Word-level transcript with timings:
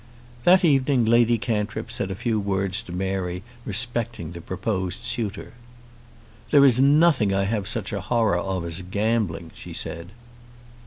That 0.45 0.65
evening 0.65 1.05
Lady 1.05 1.37
Cantrip 1.37 1.91
said 1.91 2.09
a 2.09 2.15
few 2.15 2.39
words 2.39 2.81
to 2.81 2.91
Mary 2.91 3.43
respecting 3.65 4.31
the 4.31 4.41
proposed 4.41 5.03
suitor. 5.03 5.53
"There 6.49 6.65
is 6.65 6.81
nothing 6.81 7.35
I 7.35 7.43
have 7.43 7.67
such 7.67 7.93
a 7.93 8.01
horror 8.01 8.39
of 8.39 8.65
as 8.65 8.81
gambling," 8.81 9.51
she 9.53 9.73
said. 9.73 10.07